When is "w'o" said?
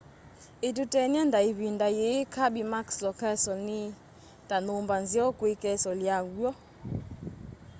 6.37-6.51